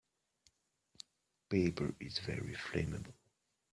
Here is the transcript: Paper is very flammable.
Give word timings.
Paper 1.47 1.93
is 1.99 2.17
very 2.17 2.55
flammable. 2.55 3.13